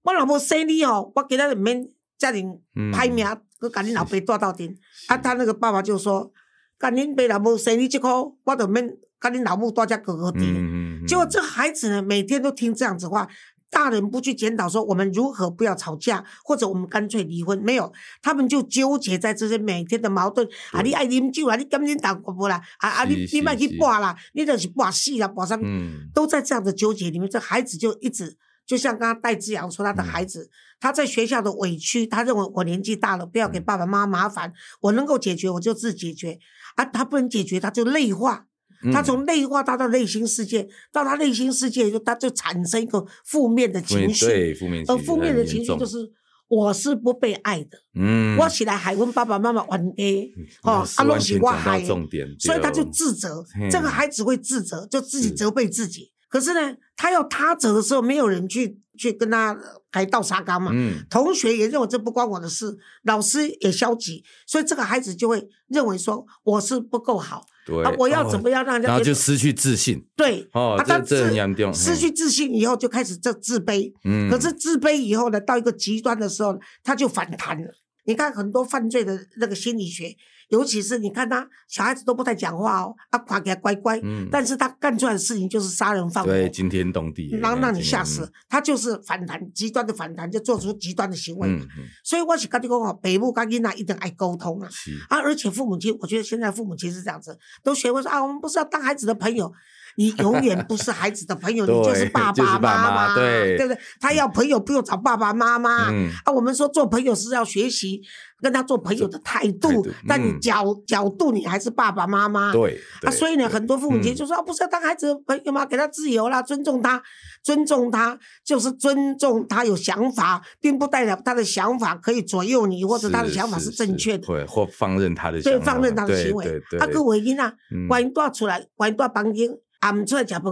[0.04, 2.34] 我老婆生你哦，我今仔日毋免遮尔
[2.76, 3.26] 嗯歹命，
[3.62, 4.76] 佮甲恁老爸带到阵。”
[5.08, 6.34] 啊，他那个爸爸就说
[6.78, 10.40] ：“干恁爸若无生你即箍，我就免甲恁老母带遮哥哥弟。
[10.40, 13.28] 嗯嗯嗯，结果这孩子呢，每天都听这样子话，
[13.70, 28.38] 大人不去检讨说我们如何不要吵架，或者我们干脆离婚，没有，他们就纠结在这些每天的矛盾啊，你爱饮酒啊，你甘啉大国无啦，啊啊，你是你莫去挂啦，你就是搏死啦，搏什么，嗯都在这样的纠结里面，这孩子就一直。
[28.66, 36.40] 就像刚刚戴志阳说，他的孩子、他在学校的委屈，他认为我年纪大了，不要给爸爸妈妈麻烦，我能够解决我就自己解决。
[36.76, 38.48] 啊，他不能解决他就内化，
[38.94, 39.04] 他嗯。
[39.04, 46.10] 从内化到他内心世界，到他内心世界就他就产生一个负面的情绪，对负面情绪而负面的情绪就是
[46.48, 50.32] 我是不被爱的，嗯，我起来还问爸爸妈妈玩 A，，
[50.64, 55.34] 哦老，师啊，拢完是我全讲到害的，重点，所以他就自责嘿，这个孩子会自责，就自己是。
[55.36, 56.12] 责备自己。
[56.32, 59.56] 可是呢，他要他走的时候，没有人去去跟他
[59.92, 60.72] 还倒沙缸嘛。
[60.74, 77.68] 嗯同学也认为这不关我的事，老师也消极，所以这个孩子就会认为说我是不够好对啊，我要怎哦么样让人家然后就失去自信对哦啊，他这这很自失去自信以后就开始这自卑，嗯，可是自卑以后呢，到一个极端的时候，他就反弹了。
[78.06, 80.16] 你看很多犯罪的那个心理学，
[80.50, 88.32] 尤其是你看他小孩子都不太讲话哦，啊，夸给他乖乖，嗯但是他干出来的事情就是杀人放火，对惊天动地，然后让你吓死。
[88.50, 91.48] 他就是反弹，极端的反弹，就做出极端的行为。
[91.48, 94.70] 嗯嗯，所以我是跟你讲哦，北部跟囡仔一定爱沟通啊。
[95.10, 99.52] 啊，而且父母亲，我觉得现在父母亲是这样子，都学会说啊，我们不是要当孩子的朋友，
[99.98, 103.82] 你永远不是孩子的朋友， 你就是爸爸妈妈对对不对？
[104.00, 108.02] 他要朋友不用找爸爸妈妈，嗯啊，我们说做朋友是要学习
[108.42, 115.66] 跟他做朋友的态态度度，但你嗯角角度你还是爸爸妈妈，对啊，所以呢，很多父母亲嗯就说、啊，不是要当孩子的朋友吗？
[115.66, 117.02] 给他自由啦，尊重他，
[117.44, 124.26] 尊重他就是尊重他有想法，并不代表他的想法可以左右你，或者他的想法是正确的。
[124.28, 126.46] 对或放任他的对，放任他的行为。
[126.46, 129.50] 对对啊，对各位囡仔，嗯关带出来，关带房间，
[129.82, 130.44] 也唔出来食饭，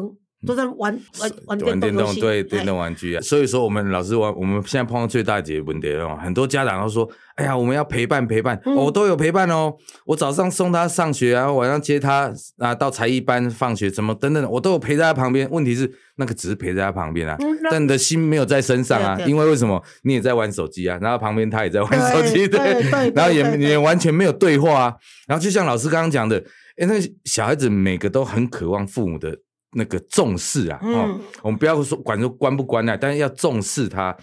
[0.48, 2.16] 都在玩玩玩玩电动。
[2.16, 3.22] 对电动哎玩具啊。
[3.22, 9.74] 所以说，我们老师玩，我们现在碰到最大的问题哦，很多家长都说：“哎呀，我们要陪伴陪伴，嗯哦我都有陪伴哦。
[10.06, 15.50] 我早上送他上学啊，晚上接他啊到才艺班放学，怎么等等，我都有陪在他旁边。
[15.52, 22.82] 问题是那个只是陪在他旁边啊，嗯但你的心没有在身上啊因为为什么你也在玩手机啊，然后旁边他也在玩手机，对
[23.14, 24.96] 然后也也完全没有对话啊。
[25.28, 26.42] 然后就像老师刚刚讲的，
[26.80, 29.38] 哎，那小孩子每个都很渴望父母的
[29.74, 34.16] 那个重视啊，哦嗯，我们不要说管说关不关爱，但是要重视他。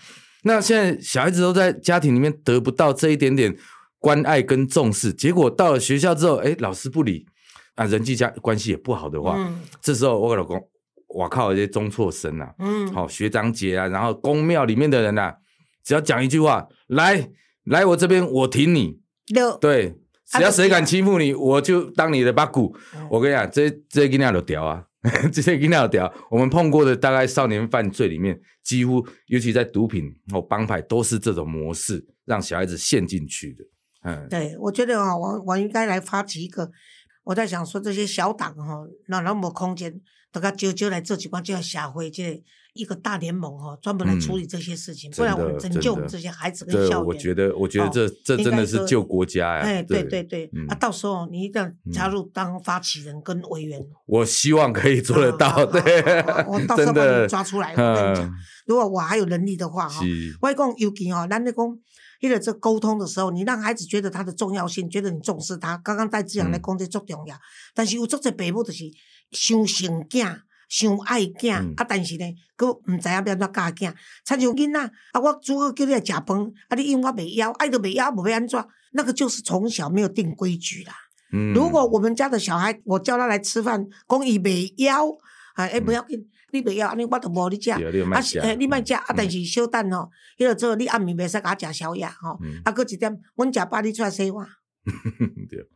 [0.43, 3.57] 那现在小孩子都在家庭里面得不到这一点点
[3.99, 7.27] 关爱跟重视，结果到了学校之后，哎，老师不理
[7.75, 10.59] 啊，人际家关系也不好的话，嗯这时候我老公，
[11.09, 15.35] 我靠，这些中辍生啊，嗯，好、学长姐啊，然后公庙里面的人啊，
[15.85, 17.29] 只要讲一句话，来
[17.65, 19.59] 来我这边，我挺你，六。
[19.59, 22.77] 对，只要谁敢欺负你，我就当你的八股。
[22.95, 24.85] 嗯我跟你讲，这这些囡仔都屌啊，
[25.33, 26.13] 这些囡仔都屌。
[26.31, 33.65] 我们碰过的大概少年犯罪里面，几乎尤其在毒品哦帮派，都是这种模式，让小孩子陷进去的。
[34.03, 36.71] 嗯，对，我觉得啊，我我应该来发起一个，
[37.25, 40.01] 我在想说这些小党哈，那那么空间，
[40.33, 42.43] 都甲招招来做一寡这个社会这个
[42.77, 47.07] 一个大联盟哦，专门来处理这些事情，不然我们拯救我们这些孩子跟这校园。
[47.07, 49.63] 我觉得，我觉得哦这这真的是救国家呀！
[49.63, 55.81] 哎，对对对，嗯啊，到时候你一定要加入当发起人跟委员，我希望可以做得到，好好对
[56.47, 58.33] 我，到时候真把你抓出来我跟你讲嗯
[58.67, 61.81] 如果我还有能力的话哈，是我讲尤其哦，咱那公。
[62.19, 65.77] 因为这沟通的时候，你让孩子觉得他的重要性，觉得你重视他。
[65.85, 67.37] 刚刚戴志阳来讲这足重要，
[67.75, 68.85] 但是有足侪父母就是
[69.33, 70.39] 伤成囝。
[70.69, 72.25] 伤爱囝，嗯啊，但是呢，
[72.57, 73.75] 佫毋知影要安怎教囝。
[73.75, 74.81] 亲像囡仔，
[75.13, 78.65] 啊，我煮好叫你来食饭，啊，你因我袂枵，爱都袂枵，无要安怎？
[78.93, 80.93] 那个就是从小没有定规矩啦。
[81.33, 85.19] 嗯如果我们家的小孩，我叫他来吃饭，讲伊袂枵，
[85.55, 87.71] 啊，哎，不要紧，你袂枵，安尼我都无你食。
[87.71, 94.47] 啊，吃诶，你莫食，啊，嗯但是小等吼，迄个做你暗暝袂使甲我食宵夜吼，嗯啊，搁一点，阮食饱你出来洗碗。
[95.51, 95.69] 对，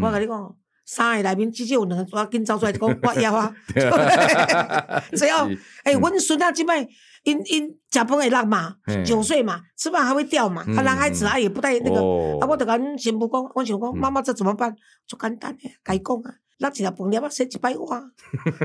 [0.00, 3.54] 我甲你讲，三个内面至少有两个，我紧走出来讲，我枵啊。
[5.16, 6.00] 只要 是诶，嗯。
[6.00, 6.80] 阮孙仔即摆
[7.22, 12.38] 因因食饭会落嘛嘿，九岁嘛，吃饭还会掉嘛，嗯啊，男孩子啊也不带那个，哦。
[12.40, 13.96] 啊，我就甲阮媳妇讲，我想讲，嗯。
[13.98, 14.74] 妈妈这怎么办？
[15.06, 18.10] 就简单诶，甲伊讲啊，咱一粒饭粒啊洗一摆碗，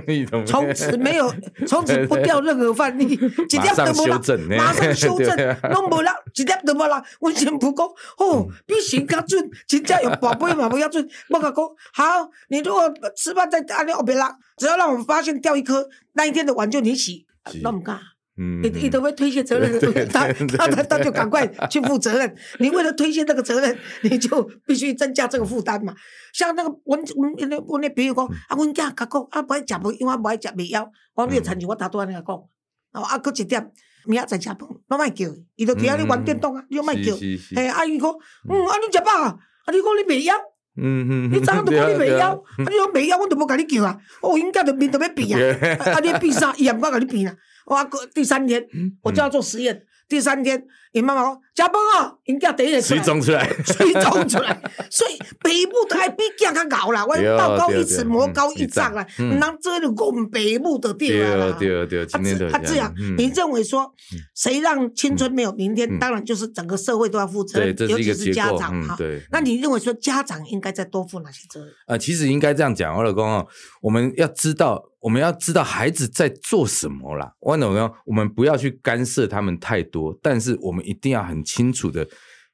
[0.08, 1.34] 你懂 从此没有，
[1.67, 7.04] 从此不掉任何饭粒，一粒马上都无落修正马上修正 对啊，拢无啦，一粒都无啦。
[7.21, 7.86] 完全不讲，
[8.17, 11.08] 哦，比神较准，真正有宝贝嘛不要准。
[11.30, 17.99] 我甲讲，好，你如果吃饭在安尼后别啦，只要让我们发现掉一颗，那一天的碗就你洗是，那么干。
[18.41, 22.34] 嗯你你都会推卸责任他对他他他就赶快去负责任。
[22.60, 25.93] 你为了推卸这个责任，你就必须增加这个负担嘛。
[26.34, 30.89] 像那个阮阮那阮那朋友讲，啊，阮囝甲讲啊，不爱食饭，因为我不爱食袂枵。
[31.15, 33.72] 我讲你亲像我头拄安尼甲讲，哦，啊，搁一点，
[34.06, 37.13] 明仔载食饭，拢莫叫伊，伊就伫遐咧玩电动啊，你拢莫叫。
[37.56, 38.10] 嘿，啊，伊讲，
[38.50, 39.38] 嗯，啊，你食饱啊？
[39.65, 40.36] 啊，你讲你袂枵，
[40.82, 43.98] 嗯嗯，你早昏都讲你袂枵， 啊，对你讲袂枵，我都无甲你叫啊。
[44.22, 45.38] 哦，因囝就面都要变啊。
[45.84, 46.54] 啊，啊你变啥？
[46.58, 47.36] 伊也毋敢甲你变啊。
[47.65, 48.65] 我过第三天，
[49.04, 49.84] 我就要做实验。
[50.08, 57.06] 第三天，伊妈妈讲食饭啊，因囝第一个出水来，中出来，水肿出来， 所以北部都爱比囝较熬啦。
[57.06, 61.58] 我对道高一尺，魔高一一丈丈啦，嗯毋通做就讲爸母就对了啦。
[61.60, 63.91] 对对对，今天的啊，这样，你认为说，
[64.36, 65.88] 谁让青春没有明天？
[65.89, 68.95] 嗯当然就是整个社会都要负责尤其是家长哈。
[68.95, 69.22] 嗯对。
[69.32, 71.69] 那你认为说家长应该再多负哪些责任？
[71.88, 73.45] 呃，其实应该这样讲，我老公哦，
[73.82, 77.34] 我们要知道，我们要知道孩子在做什么啦。
[77.39, 82.08] 我老公，我们不要去干涉他们太多，但是我们一定要很清楚的，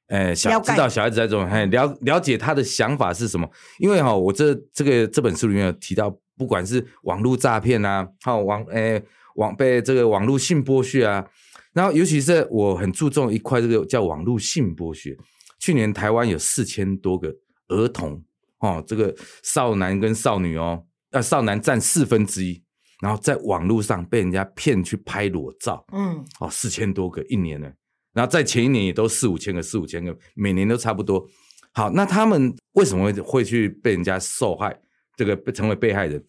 [0.08, 3.50] 呃，小知道小孩子在做什么，嘿了了解他的想法是什么。
[3.80, 9.04] 因为哈、我这这个这本书里面有提到，不管是网络诈骗啊，还有网诶
[9.36, 11.26] 网被这个网络性剥削啊，
[11.74, 15.14] 然后尤其是我很注重一块，这个叫网络性剥削。
[15.60, 17.34] 去年台湾有四千多个
[17.68, 18.24] 儿童
[18.60, 22.64] 哦，这个少男跟少女哦，呃，少男占四分之一，
[23.02, 27.70] 然后在网络上被人家骗去拍裸照，嗯，哦，四千多个一年呢，
[28.15, 31.28] 然后在前一年也都四五千个，四五千个，每年都差不多。
[31.73, 34.80] 好，那他们为什么会会去被人家受害，
[35.17, 36.23] 这个被成为被害人，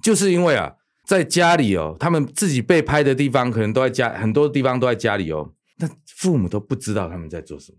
[0.00, 0.72] 就是因为啊，
[1.04, 7.78] 在家里哦，他们自己被拍的地方可能都在家，很多地方都在家里哦，但父母都不知道他们在做什么。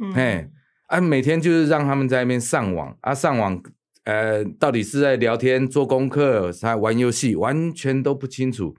[0.00, 0.50] 嗯嘿，
[0.88, 3.62] 啊，每天就是让他们在那边上网啊，上网，
[4.02, 8.74] 呃，到底是在聊天、做功课、还玩游戏，完全都不清楚。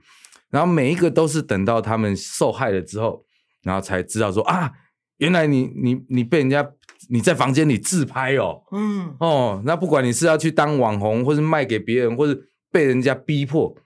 [0.50, 3.24] 然后每一个都是等到他们受害了之后，
[3.62, 4.70] 然后才知道说啊，
[5.18, 6.68] 原来你你你被人家
[7.08, 13.76] 你在房间里自拍哦，嗯，哦，那不管你是要去当网红，或是卖给别人，或是被人家逼迫，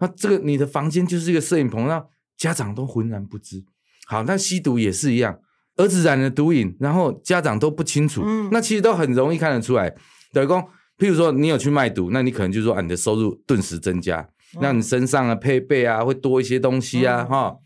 [0.00, 2.04] 那这个你的房间就是一个摄影棚，那
[2.36, 3.64] 家长都浑然不知。
[4.06, 5.38] 好，那吸毒也是一样，
[5.76, 9.92] 儿子染了毒瘾，然后家长都不清楚，嗯那其实都很容易看得出来。
[10.32, 10.62] 等于说，
[10.98, 14.28] 譬如说你有去卖毒，那你可能就说啊，你的收入顿时增加，
[14.60, 17.56] 那你身上的配备啊会多一些东西啊，嗯哈、然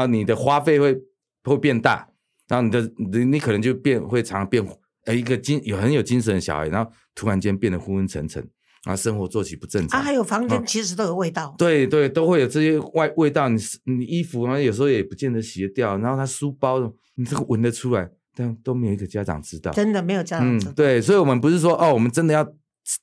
[0.00, 0.98] 后你的花费会
[1.44, 2.08] 会变大，
[2.48, 4.66] 然后你的你你可能就变会常常变，
[5.06, 8.42] 呃，一个精有很有精神的小孩，然后突然间变得昏昏沉沉，
[8.84, 9.98] 然后生活作息不正常。
[10.00, 11.54] 啊，还有房嗯间其实都有味道。
[11.56, 13.48] 对对，都会有这些外味道。
[13.48, 16.80] 你你衣服啊，有时候也不见得洗得掉，然后他书包，
[17.14, 19.70] 你这个闻得出来，但都没有一个家长知道。
[19.72, 20.68] 真的没有这样子。
[20.68, 22.46] 嗯，对，所以我们不是说哦，我们真的要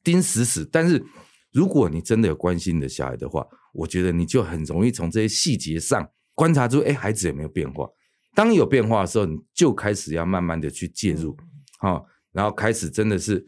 [0.04, 1.04] 盯死死，但是
[1.52, 7.90] 如果你真的有关心你的小孩的话，我觉得你就很容易从这些细节上观察出，哎，孩子有没有变化。
[8.36, 11.36] 当有变化的时候，你就开始要慢慢的去介入，
[11.82, 13.44] 嗯好、然后开始真的是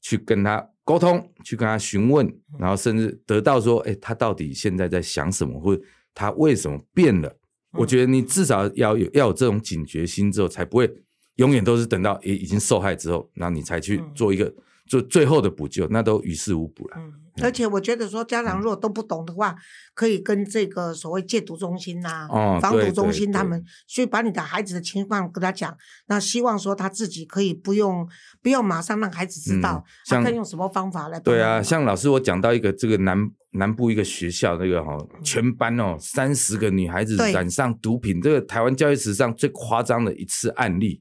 [0.00, 2.26] 去跟他沟通，去跟他询问，
[2.58, 5.82] 然后甚至得到说，哎，他到底现在在想什么，或者
[6.14, 7.36] 他为什么变了？
[7.74, 10.90] 我觉得你至少要有要有这种警觉心之后，才不会
[11.36, 14.52] 永远都是等到诶已经受害之后，然后你才去嗯做一个
[14.90, 16.96] 做最后的补救，那都于事无补了。
[16.98, 17.12] 嗯，
[17.44, 19.54] 而且我觉得说家长如果都不懂的话，
[19.94, 25.72] 可以跟这个所谓戒毒中心呐、哦防毒中心他们去把你的孩子的情况跟他讲，
[26.08, 28.04] 那希望说他自己可以不用
[28.42, 33.16] 不用马上让孩子知道嗯，像他可以用什么方法来帮对啊，像老师我讲到一个这个南
[33.52, 41.00] 南部一个学校那个哈、全班哦三十个女孩子染上毒品，这个台湾教育史上最夸张的一次案例。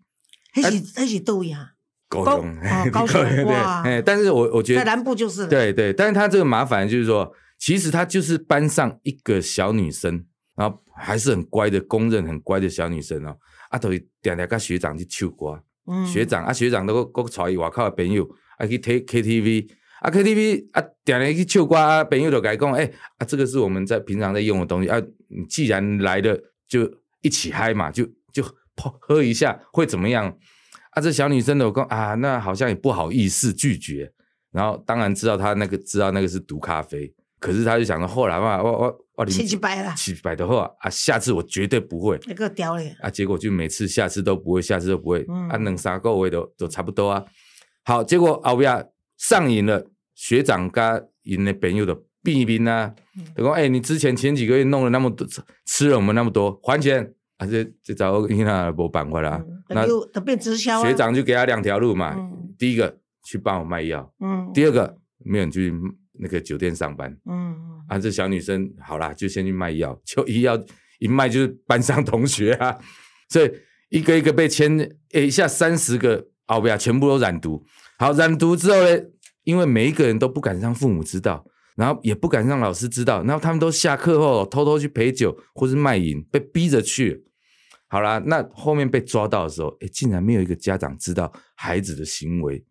[0.55, 1.71] 那是那是对呀，
[2.09, 3.23] 高高雄，哦 高雄
[3.83, 10.25] 对但是我我觉在得南部就是，对对，但是他这个麻烦就是说，其实他就是班上一个小女生，
[10.57, 13.37] 然后还是很乖的，公认很乖的小女生哦。
[13.69, 19.69] 啊，都是定定跟学长去唱歌，嗯学长啊，学长都搁搁带伊外口的朋友啊去听 KTV，
[20.01, 26.35] 啊 KTV 啊，定定去唱歌啊，朋友就甲伊讲，哎、啊，这个是我们在平常在用的东西啊，你既然来了，
[26.67, 26.91] 就
[27.21, 28.03] 一起嗨嘛，就
[28.33, 28.43] 就
[28.75, 30.35] 泡喝一下会怎么样？
[30.91, 34.11] 啊，这小女生的我讲啊，那好像也不好意思拒绝，
[34.51, 42.19] 然后当然知道她那个知道那个是毒咖啡，可是她就想到，后来嘛，我我我七七百啦七百的话啊，下次我绝对不会。
[42.25, 47.23] 那个屌嘞，啊，结果就每次下次都不会，下次都不会，嗯啊，能三个月都都差不多啊。
[47.83, 48.87] 好，结果后边
[49.17, 49.85] 上瘾了，
[50.15, 55.27] 学长跟因的朋友的避兵啊，嗯就讲，哎、你之前前几个月弄了那么多，
[55.65, 57.47] 吃了我们那么多，还钱啊！
[57.47, 59.43] 这这早因那没办法啦。
[59.43, 65.71] 嗯那就就变直销啊学长就给他两条路嘛，嗯第一个去帮我卖药，嗯第二个没有人去
[66.13, 67.55] 那个酒店上班嗯
[67.87, 67.99] 啊。
[67.99, 70.59] 这小女生好啦，就先去卖药，就一药
[70.97, 72.75] 一卖就是班上同学啊，
[73.29, 73.51] 所以
[73.89, 74.75] 一个一个被牵，
[75.11, 77.63] 诶一下三十个奥比亚全部都染毒。
[77.99, 79.03] 好，染毒之后呢，
[79.43, 87.28] 因为每一个人都不敢让父母知道，然后也不敢让老师知道，然后他们都下课后偷偷去陪酒或是卖淫，被逼着去。
[87.89, 92.63] 好啦，那后面被抓到的时候，诶，竟然没有一个家长知道孩子的行为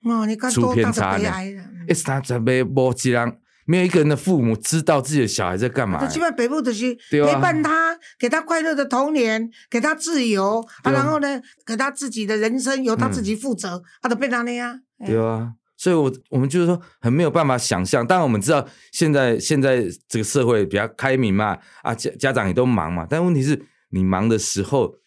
[0.52, 1.62] 出偏差呢的悲哀了。
[1.62, 14.80] 嗯诶，三十倍无一人，没有一个人的父母知道自己的小孩在干嘛、那基本北部就是陪伴他，给他快乐的童年，给他自由啊，然后呢，给他自己的人生由他自己负责，他，都变成那样。
[14.98, 18.06] 哎对啊，所以我我们就是说很没有办法想象。
[18.06, 23.60] 当然我们知道现在现在这个社会比较开明嘛，啊家家长也都忙嘛，但问题是
[23.90, 24.98] 你忙的时候，你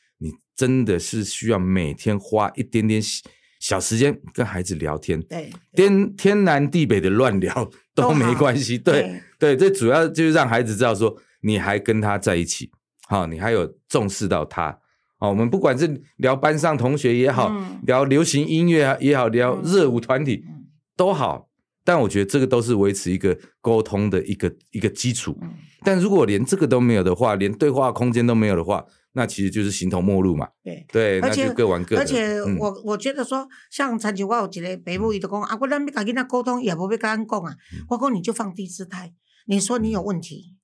[0.62, 3.28] 真的是需要每天花一点点小
[3.60, 8.78] 小时间跟孩子聊天，对，天天南地北的乱聊都没关系。
[8.78, 12.70] 对对，这主要就是让孩子知道说你还跟他在一起，
[13.08, 14.78] 好、你还有重视到他。
[15.18, 21.48] 哦，我们不管是聊班上同学也好，嗯聊流行音乐也好，聊嗯热舞团体嗯都好，
[21.84, 25.38] 但我觉得这个都是维持一个沟通的一个一个基础。
[25.42, 25.50] 嗯
[25.84, 30.48] 但如果连这个都没有的话，连对话空间都没有的话，那其实就是形同陌路嘛。
[30.64, 30.86] 对。
[30.92, 32.02] 对，那而且就各玩各的。
[32.02, 37.56] 而且嗯我我觉得说，像曾经我有一个北母，伊就讲啊，我咱要跟囡仔沟通，也不会跟咱讲啊。
[37.74, 39.14] 嗯我讲你就放低姿态，
[39.48, 40.56] 你说你有问题，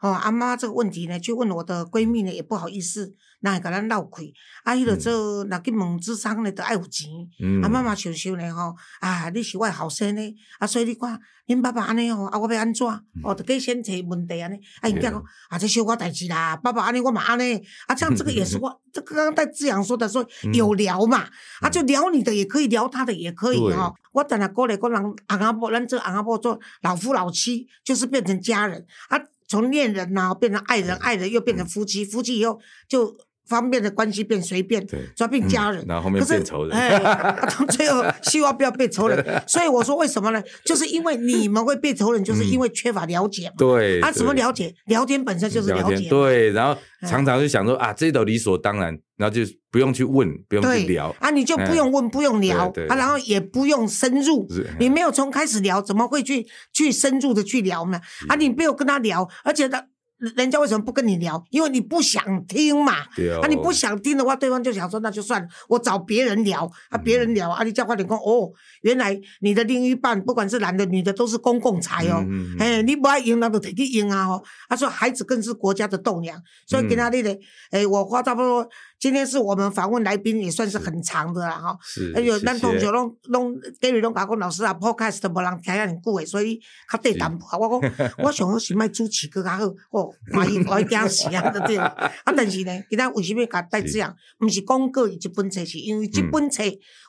[0.00, 3.14] 哦，阿妈这个问题呢，去问我的闺蜜呢，也不好意思，
[3.46, 4.24] 那会甲咱闹开。
[4.64, 4.98] 啊，迄个嗯。
[4.98, 7.08] 做若去问智商呢，都爱有钱。
[7.40, 7.62] 嗯。
[7.62, 11.16] 啊，妈妈想想呢吼，啊，你是我的后生呢，啊，所以你看
[11.46, 12.84] 恁爸爸安尼吼，啊，我要安怎？
[13.22, 14.56] 哦，就计先找问题安尼。
[14.80, 20.52] 啊，因囝讲啊，这小我代志啦，爸爸安尼我嘛安尼，啊，这样这个也是 我，这刚刚在志阳说的说嗯。
[20.52, 21.28] 有聊嘛，
[21.60, 23.76] 啊，就聊你的也可以，聊他的也可以对。
[23.76, 23.92] 哈。
[24.12, 28.84] 我等下过来讲人阿阿婆，咱这阿阿婆做老夫老妻，就是变成家人。
[29.08, 33.14] 啊，从恋人呐、变成爱人，爱人又变成夫妻，夫妻以后就
[33.48, 35.82] 方便的关系变随便，对就要变家人。
[35.82, 39.24] 嗯然后后面变仇人哎，啊 到最后希望不要变仇人。
[39.46, 40.42] 所以我说为什么呢？
[40.64, 43.54] 就是因为你们会变仇人，就是因为缺乏了解嘛。
[43.58, 44.74] 对啊，怎么对了解？
[44.86, 46.10] 聊天本身就是了解嘛。
[46.10, 51.14] 对，然后哎常常就想说啊，这都理所当然，然后就不用去问，不用去聊。
[51.20, 54.48] 啊，你就不用问，不用聊啊，然后也不用深入。
[54.80, 58.00] 你没有从开始聊，怎么会去去深入的去聊呢？
[58.28, 59.86] 啊，你没有跟他聊，而且他
[60.18, 61.44] 人家为什么不跟你聊？
[61.50, 62.94] 因为你不想听嘛。
[63.14, 68.50] 对哦啊，你不想听的话，对方就想说那就算了，我找别人聊啊，别人聊啊，你叫快点讲哦，
[68.86, 74.40] 原来你的另一半不管是男的女的都是公共财哦，嗯嗯嗯哎、你不爱用那就得去用啊哦。
[74.68, 77.36] 他说孩子更是国家的栋梁，所以跟他那个，
[77.72, 78.68] 哎、我花差不多，
[79.00, 81.76] 今天是我们访问来宾也算是很长的啦哈。
[81.82, 86.60] 是，哎呦，谢咱同学谢拢拢 Gary 拢甲讲老师啊，Podcast 无人听遐尼久诶，所以
[86.92, 87.58] 较短淡薄。
[87.58, 91.76] 我讲 我想好是卖主持更较好，哦，怀疑怀疑惊死啊，对对。
[91.76, 94.14] 啊，但是呢，今仔为什么甲带这样？
[94.40, 96.62] 毋是广告伊这本册，是因为这本册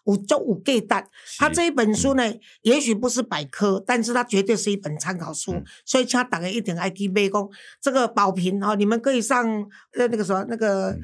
[0.06, 1.08] 有足有价值。
[1.38, 2.24] 他这一本书呢，
[2.64, 7.48] 也许不是百科，但是它绝对是一本参考书，嗯所以请大家一定爱去买讲
[7.82, 9.46] 这个宝瓶哦，你们可以上
[9.98, 10.92] 呃那个什么那个。
[10.92, 11.00] 嗯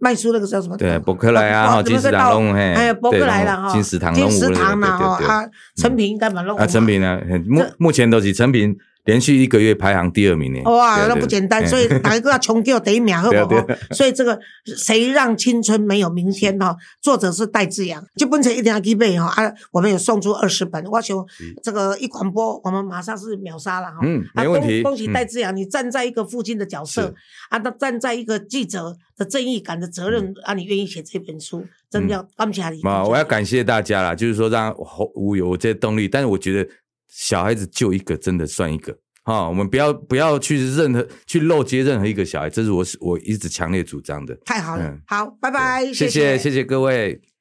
[0.00, 0.76] 卖书那个叫什么？
[0.76, 8.76] 对，博客来啊，金石堂龙，哎呀，博客来了哈，金石堂金石堂啦，哈啊，成品应该蛮弄啊，成品呢，目目前都是成品。
[9.08, 10.60] 连续一个月排行第二名呢！
[10.70, 13.66] 哇，那不简单，所以哪一个要穷叫第一名，好不好？
[13.92, 14.38] 所以这个
[14.76, 16.76] 谁让青春没有明天哈？
[17.00, 19.50] 作者是戴志阳，就本册一定要去买哈啊！
[19.72, 21.16] 我们有送出二十本，我想
[21.62, 24.00] 这个一广播，我们马上是秒杀了哈！
[24.02, 24.82] 嗯，没问题。
[24.82, 27.14] 恭喜戴志阳，你站在一个父亲的角色
[27.48, 32.82] 啊，他站在一个记者的正义感的责任啊，你愿意写这本书，真的要感谢你。
[32.82, 34.74] 啊，我要感谢大家啦，就是说让
[35.14, 36.70] 我有这些动力，但是我觉得。
[37.08, 39.48] 小孩子救一个，真的算一个哈。
[39.48, 44.34] 我们不要不要去任何去漏接任何一个小孩，这是我我一直强烈主张的。
[44.44, 47.20] 太好了，好，拜拜，谢谢谢谢各位。